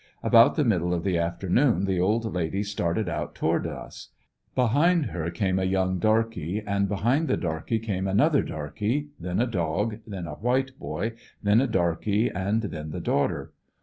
[0.23, 4.09] About the middle of the afternoon the old lady started out toward us.
[4.55, 9.45] Behind her came a young darky, and behind the darky came another darky; then a
[9.45, 11.11] dog, then a white boy,
[11.43, 13.53] then a darky, and then the daughter.